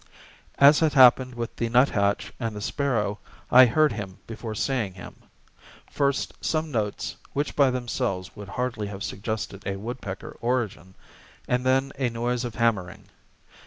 [0.57, 3.19] As had happened with the nuthatch and the sparrow,
[3.51, 5.15] I heard him before seeing him:
[5.91, 10.95] first some notes, which by themselves would hardly have suggested a woodpecker origin,
[11.47, 13.09] and then a noise of hammering.